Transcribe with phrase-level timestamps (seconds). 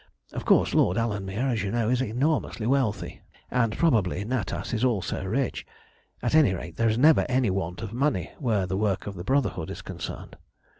[0.33, 5.23] Of course, Lord Alanmere, as you know, is enormously wealthy, and probably Natas is also
[5.23, 5.63] rich.
[6.23, 9.23] At any rate, there is never any want of money where the work of the
[9.23, 10.37] Brotherhood is concerned.